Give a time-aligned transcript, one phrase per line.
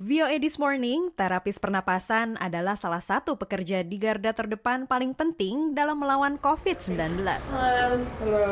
[0.00, 6.00] VOA This Morning, terapis pernapasan adalah salah satu pekerja di garda terdepan paling penting dalam
[6.00, 7.20] melawan COVID-19.
[7.52, 8.00] Hello.
[8.24, 8.48] Hello.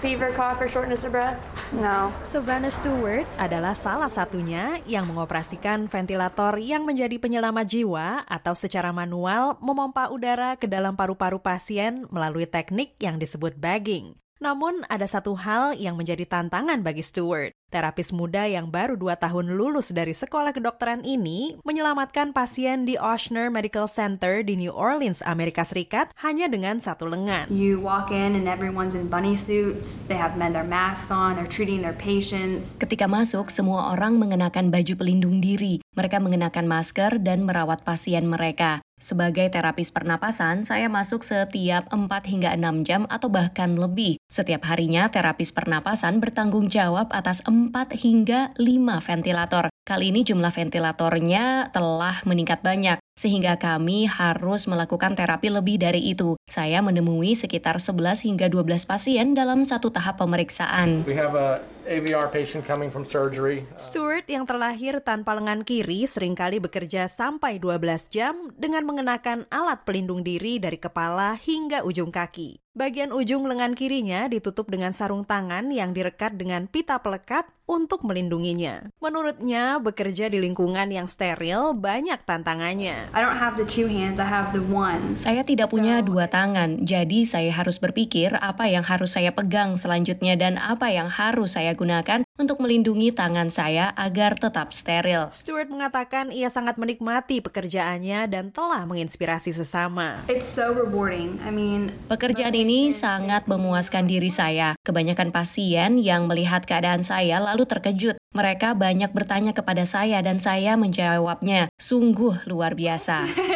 [0.00, 1.36] Fever, cough, or shortness of breath?
[1.76, 2.08] No.
[2.24, 9.60] Savannah Stewart adalah salah satunya yang mengoperasikan ventilator yang menjadi penyelamat jiwa atau secara manual
[9.60, 14.16] memompa udara ke dalam paru-paru pasien melalui teknik yang disebut bagging.
[14.40, 17.52] Namun ada satu hal yang menjadi tantangan bagi Stewart.
[17.72, 23.48] Terapis muda yang baru dua tahun lulus dari sekolah kedokteran ini menyelamatkan pasien di Ochsner
[23.48, 27.48] Medical Center di New Orleans, Amerika Serikat hanya dengan satu lengan.
[27.48, 30.04] You walk in and everyone's in bunny suits.
[30.04, 31.40] They have men their masks on.
[31.40, 32.76] They're treating their patients.
[32.76, 35.80] Ketika masuk, semua orang mengenakan baju pelindung diri.
[35.96, 38.84] Mereka mengenakan masker dan merawat pasien mereka.
[39.02, 44.14] Sebagai terapis pernapasan, saya masuk setiap 4 hingga 6 jam atau bahkan lebih.
[44.30, 47.52] Setiap harinya, terapis pernapasan bertanggung jawab atas 4
[47.94, 49.70] hingga 5 ventilator.
[49.82, 56.38] Kali ini jumlah ventilatornya telah meningkat banyak, sehingga kami harus melakukan terapi lebih dari itu.
[56.46, 61.02] Saya menemui sekitar 11 hingga 12 pasien dalam satu tahap pemeriksaan.
[61.02, 63.66] We have a AVR patient coming from surgery.
[63.74, 69.82] Stewart yang terlahir tanpa lengan kiri sering kali bekerja sampai 12 jam dengan mengenakan alat
[69.82, 72.61] pelindung diri dari kepala hingga ujung kaki.
[72.72, 78.88] Bagian ujung lengan kirinya ditutup dengan sarung tangan yang direkat dengan pita pelekat untuk melindunginya.
[78.96, 83.12] Menurutnya, bekerja di lingkungan yang steril banyak tantangannya.
[83.12, 85.20] I don't have the two hands, I have the one.
[85.20, 90.40] Saya tidak punya dua tangan, jadi saya harus berpikir apa yang harus saya pegang selanjutnya
[90.40, 95.30] dan apa yang harus saya gunakan untuk melindungi tangan saya agar tetap steril.
[95.30, 100.26] Stewart mengatakan ia sangat menikmati pekerjaannya dan telah menginspirasi sesama.
[100.26, 101.38] It's so rewarding.
[101.46, 104.74] I mean, Pekerjaan ini sangat memuaskan diri saya.
[104.82, 108.18] Kebanyakan pasien yang melihat keadaan saya lalu terkejut.
[108.34, 111.70] Mereka banyak bertanya kepada saya dan saya menjawabnya.
[111.78, 113.28] Sungguh luar biasa.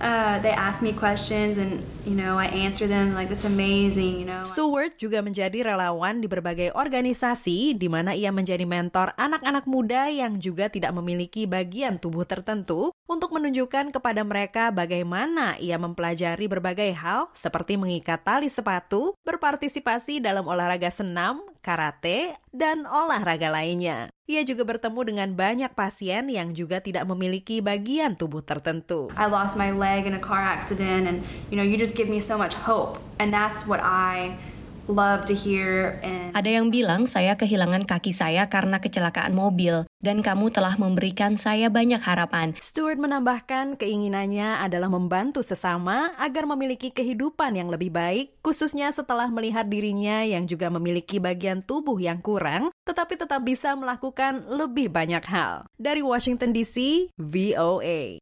[0.00, 4.28] uh, they ask me questions and, you know, I answer them like, that's amazing, you
[4.28, 4.44] know.
[4.44, 10.36] Stewart juga menjadi relawan di berbagai organisasi di mana ia menjadi mentor anak-anak muda yang
[10.40, 17.30] juga tidak memiliki bagian tubuh tertentu untuk menunjukkan kepada mereka bagaimana ia mempelajari berbagai hal
[17.32, 24.15] seperti mengikat tali sepatu, berpartisipasi dalam olahraga senam, karate, dan olahraga lainnya.
[24.26, 29.06] Ia juga bertemu dengan banyak pasien yang juga tidak memiliki bagian tubuh tertentu.
[29.14, 32.18] I lost my leg in a car accident and, you know, you just give me
[32.18, 32.98] so much hope.
[33.22, 34.34] And that's what I
[34.90, 40.20] love to hear and Ada yang bilang saya kehilangan kaki saya karena kecelakaan mobil dan
[40.20, 42.52] kamu telah memberikan saya banyak harapan.
[42.60, 49.64] Stewart menambahkan keinginannya adalah membantu sesama agar memiliki kehidupan yang lebih baik, khususnya setelah melihat
[49.64, 55.64] dirinya yang juga memiliki bagian tubuh yang kurang, tetapi tetap bisa melakukan lebih banyak hal.
[55.80, 58.12] Dari Washington DC, VOA.